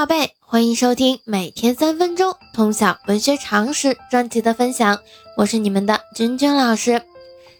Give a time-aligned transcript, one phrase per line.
[0.00, 4.98] 宝贝，欢迎收听每天三分钟通晓文学常识专题的分享，
[5.36, 7.02] 我是你们的君君老师。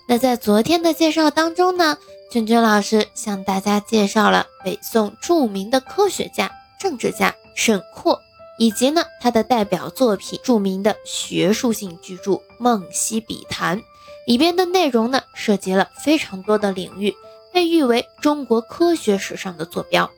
[0.08, 1.98] 那在昨天的介绍当中呢，
[2.30, 6.50] 君君老师向大家介绍了北宋著名的科学家、
[6.80, 8.18] 政治家沈括，
[8.58, 13.78] 以及呢他的代表作品著名的学术性巨著《梦溪笔谈》，
[14.26, 17.14] 里边的内容呢涉及了非常多的领域，
[17.52, 20.10] 被誉为中国科学史上的坐标。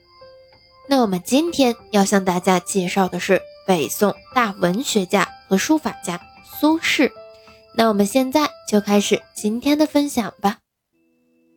[0.93, 7.11] 那我们今天要向大家介绍的是北宋大文学家和书法家苏轼。
[7.75, 10.59] 那我们现在就开始今天的分享吧。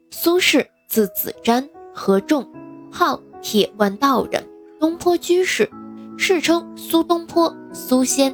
[0.09, 2.49] 苏轼字子瞻，河仲，
[2.89, 4.47] 号铁腕道人，
[4.79, 5.69] 东坡居士，
[6.17, 8.33] 世称苏东坡、苏仙，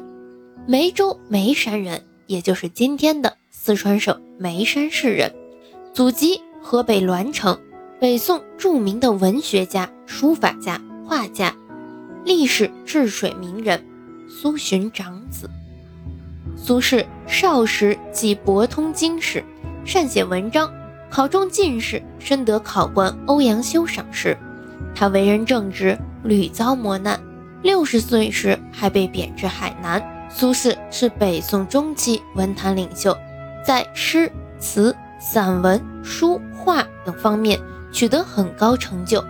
[0.68, 5.34] 梅州眉山人，也就是今天的四川省眉山市人，
[5.92, 7.60] 祖籍河北栾城，
[7.98, 10.80] 北宋著名的文学家、书法家。
[11.04, 11.54] 画家，
[12.24, 13.84] 历史治水名人，
[14.28, 15.50] 苏洵长子。
[16.56, 19.42] 苏轼少时即博通经史，
[19.84, 20.72] 善写文章，
[21.10, 24.36] 考中进士，深得考官欧阳修赏识。
[24.94, 27.20] 他为人正直，屡遭磨难，
[27.62, 30.00] 六十岁时还被贬至海南。
[30.28, 33.16] 苏轼是北宋中期文坛领袖，
[33.66, 37.60] 在诗词、散文、书画等方面
[37.92, 39.22] 取得很高成就。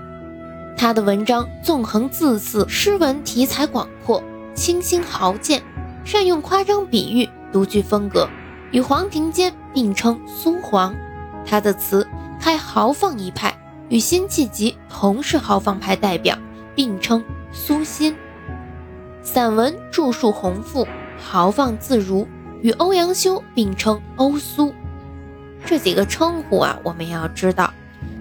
[0.76, 4.22] 他的文章纵横字肆，诗文题材广阔，
[4.54, 5.62] 清新豪健，
[6.04, 8.28] 善用夸张比喻，独具风格，
[8.72, 10.92] 与黄庭坚并称苏黄。
[11.46, 12.06] 他的词
[12.40, 13.56] 开豪放一派，
[13.88, 16.36] 与辛弃疾同是豪放派代表，
[16.74, 18.16] 并称苏辛。
[19.22, 22.26] 散文著述宏富，豪放自如，
[22.60, 24.74] 与欧阳修并称欧苏。
[25.64, 27.72] 这几个称呼啊，我们要知道。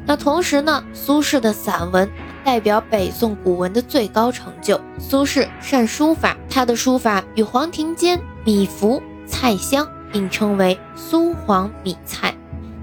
[0.06, 2.08] 那同时呢，苏轼的散文。
[2.44, 4.80] 代表北宋古文的最高成就。
[5.00, 12.36] 苏轼善书法，他的书法与黄庭坚、米芾、蔡襄并称为苏黄米蔡。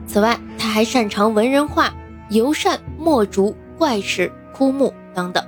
[0.07, 1.93] 此外，他还擅长文人画、
[2.31, 5.45] 尤善、墨竹、怪石、枯木等等。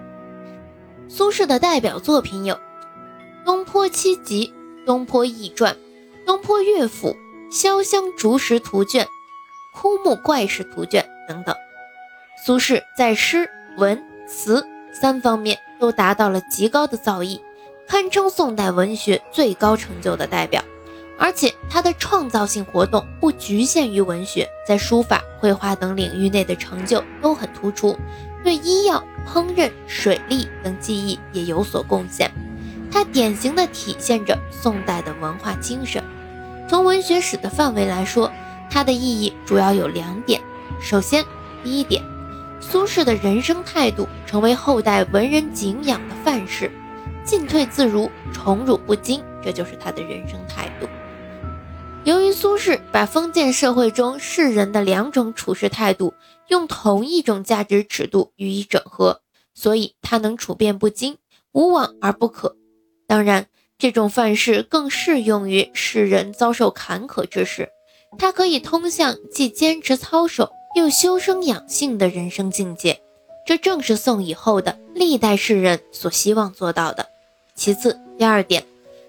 [1.09, 2.55] 苏轼的代表作品有
[3.45, 4.53] 《东坡七集》
[4.87, 5.73] 《东坡易传》
[6.27, 7.17] 《东坡乐府》
[7.53, 9.05] 《潇湘竹石图卷》
[9.75, 11.55] 《枯木怪石图卷》等等。
[12.45, 13.49] 苏轼在诗。
[13.81, 17.41] 文词三方面都达到了极高的造诣，
[17.89, 20.63] 堪称宋代文学最高成就的代表。
[21.19, 27.99] 而且他的创造性活动不局限于文学，在书法、绘画等领域内的成就都很突出，
[28.45, 32.31] 对医药、烹饪、水利等技艺也有所贡献。
[32.91, 36.05] 他典型的体现着宋代的文化精神。
[36.69, 38.31] 从文学史的范围来说，
[38.71, 40.41] 它的意义主要有两点。
[40.83, 41.25] 首先，
[41.65, 42.03] 第一点。
[42.61, 46.71] 苏轼的人生态度成为后代文人敬仰的范式，
[47.25, 50.87] 进退自如，宠辱不惊，这就是他的人生态度。
[52.05, 56.15] 由于苏轼把封建社会中世人的两种处事态度
[56.49, 59.23] 用同一种价值尺度予以整合，
[59.55, 61.17] 所以他能处变不惊，
[61.53, 62.57] 无往而不可。
[63.07, 63.47] 当然，
[63.79, 67.69] 这种范式更适用于世人遭受坎坷之时，
[68.19, 70.51] 它可以通向既坚持操守。
[70.75, 73.01] 又修身养性的人生境界，
[73.45, 77.09] 这正是宋以后的历代士人所希望做到的。
[77.57, 78.65] 其次，第二点，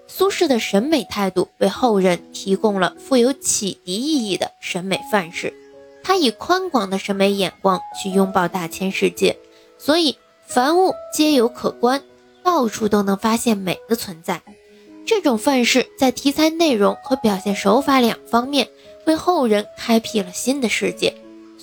[0.08, 5.54] 苏轼的审美态度为后人提供了富有启迪意义的审美范式。
[6.02, 9.38] 他以宽广的审美眼光去拥抱大千世界，
[9.78, 12.02] 所以凡物皆有可观，
[12.42, 14.42] 到处都能发现美的存在。
[15.06, 18.68] 这种范式在题材内容和表现手法两方面，
[19.06, 21.14] 为后人开辟了新的世界。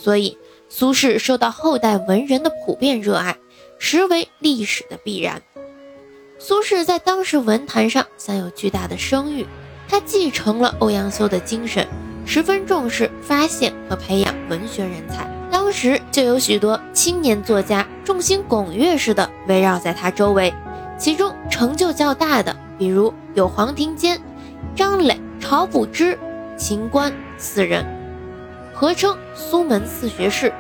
[0.02, 0.38] 所以，
[0.70, 3.36] 苏轼受到后代文人的普遍热爱，
[3.80, 5.42] 实为历史的必然。
[6.38, 9.46] 苏轼在当时文坛上享有巨大的声誉，
[9.90, 11.86] 他继承了欧阳修的精神，
[12.26, 15.28] 十分重视发现和培养文学人才。
[15.52, 20.54] 当时就有许多青年作家众星拱月似的围绕在他周围，
[20.98, 24.18] 其中成就较大的，比如有黄庭坚、
[24.78, 26.18] 张磊、晁补之、
[26.58, 27.99] 秦观四人。
[28.80, 30.54] 合称苏门四学士，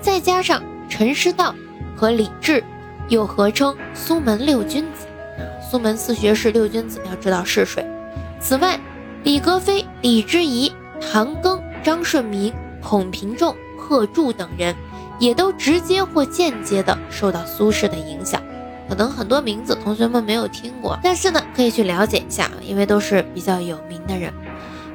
[0.00, 1.54] 再加上陈师道
[1.94, 2.64] 和李治，
[3.08, 5.06] 又合称苏门六君子。
[5.70, 7.86] 苏门四学士六君子要知道是谁？
[8.40, 8.80] 此外，
[9.22, 14.74] 李格非、李之仪、唐庚、张顺明、孔平仲、贺铸等人，
[15.20, 18.42] 也都直接或间接的受到苏轼的影响。
[18.88, 24.34] 可能很多名字同学们没有听过，但是呢，可以去了解一下，因为都是比较有名的人。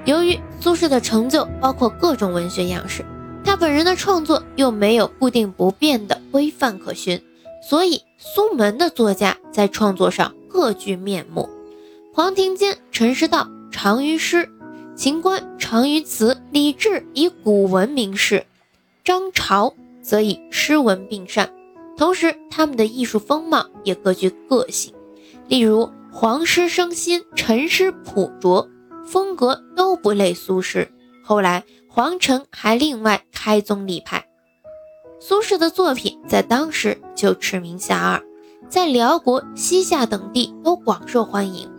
[0.08, 3.04] 由于苏轼的成就包括各种文学样式，
[3.44, 7.22] 他本人的创作又没有固定不变的规范可循，
[7.62, 11.50] 所以苏门的作家在创作上各具面目。
[12.14, 14.50] 黄庭坚、陈师道长于诗，
[14.96, 18.46] 秦观长于词，李治以古文名士，
[19.04, 21.52] 张潮则以诗文并善。
[21.98, 24.94] 同时，他们的艺术风貌也各具个性。
[25.50, 28.70] 例如，黄诗生新，陈诗朴拙，
[29.08, 30.88] 风格都不类苏轼。
[31.24, 34.26] 后来，黄澄还另外开宗立派。
[35.20, 38.22] 苏轼的作品在当时就驰名遐迩，
[38.70, 41.70] 在辽国、西夏等地都广受欢迎。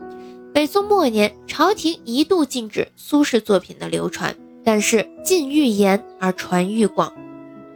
[0.53, 4.35] 北宋末年，朝廷一度禁止苏轼作品的流传，
[4.65, 7.13] 但是禁欲严而传愈广。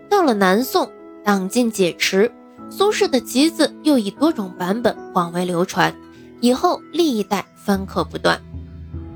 [0.09, 0.91] 到了南宋，
[1.23, 2.33] 党禁解持，
[2.71, 5.95] 苏轼的集子又以多种版本广为流传，
[6.41, 8.43] 以后历代翻刻不断。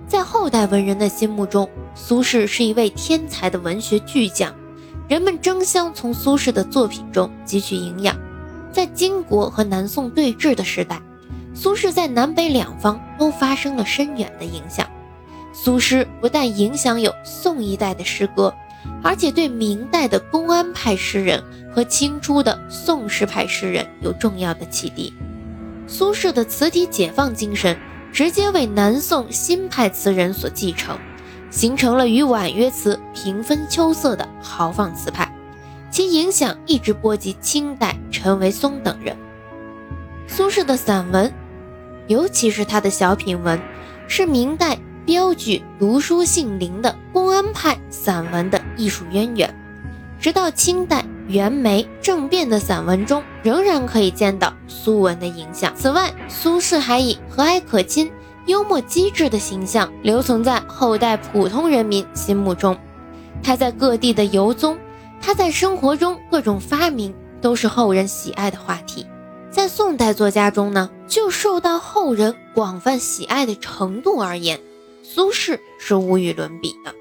[0.09, 4.55] 在后代文人的心目中，苏轼是一位天才的文学巨匠。
[5.09, 8.17] 人们争相从苏轼的作品中汲取营养。
[8.73, 11.01] 在金国和南宋对峙的时代，
[11.55, 14.87] 苏轼在南北两方都发生了深远的影响。
[15.53, 18.55] 苏轼不但影响有宋一代的诗歌，
[19.03, 21.43] 而且对明代的公安派诗人
[21.73, 25.13] 和清初的宋诗派诗人有重要的启迪。
[25.89, 27.77] 苏轼的词体解放精神，
[28.17, 30.99] 直接为南宋新派词人所继承。
[31.51, 35.31] 形成了与婉约词平分秋色的豪放词派，
[35.91, 39.15] 其影响一直波及清代陈维松等人。
[40.27, 41.31] 苏轼的散文，
[42.07, 43.61] 尤其是他的小品文，
[44.09, 49.55] 是明代标举读书杏林的公安派散文的艺术渊源。
[50.19, 55.75] 直到清代袁枚政变的散文中，仍然可以见到苏文的影响。
[55.77, 58.11] 此外，苏轼还以和蔼可亲。
[58.47, 62.79] 幽默机智的形象留存在后代普通人民心目中。
[63.43, 64.79] 他在各地的游踪，
[65.21, 69.05] 他在生活中各种发明，都是后人喜爱的话题。
[69.51, 74.61] 在宋代作家中呢，就受到后人广泛喜爱的程度而言，
[75.03, 76.95] 苏轼是无与伦比的。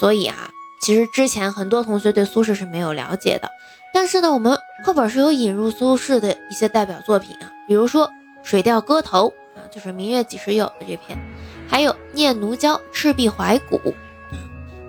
[0.00, 0.50] 所以啊，
[0.82, 3.48] 其实之前很多同学对苏轼是没有了解的，
[3.94, 8.08] 但是呢，我们课本是有引入苏轼的一些代表作品啊，比如说
[8.42, 9.28] 《水调歌头》。
[9.30, 11.18] 啊就是明月几时有的这篇，
[11.68, 13.94] 还有念奴娇·赤壁怀古，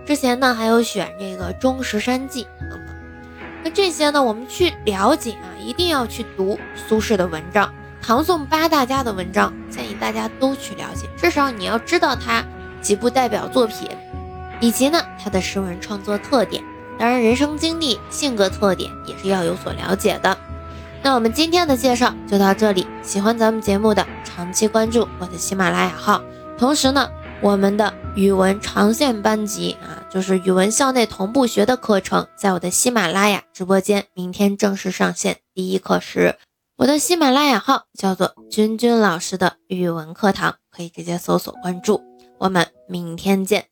[0.06, 2.96] 之前呢还有选这个《终石山记》等等。
[3.64, 12.44] 那这些呢，我们去了解啊，一定要去读苏轼的文章，唐宋八大家的文章，建议大家都去了解，至少你要知道他
[12.82, 13.90] 几部代表作品，
[14.60, 16.64] 以及呢他的诗文创作特点，
[16.98, 20.38] 当然人生经历、性格特点也是要有所了解的。
[21.02, 24.06] 那我们今天的介绍就到这里，喜欢咱们节目的。
[24.36, 26.24] 长期关注我的喜马拉雅号，
[26.58, 27.08] 同时呢，
[27.40, 36.36] 我们的语文长线班级啊，就是语文校内同步学的课程，在我的喜马拉雅直播间，明天正式上线第一课时，
[36.78, 42.02] 我的喜马拉雅号叫做君君老师的语文课堂，可以直接搜索关注，
[42.40, 43.66] 我们明天见。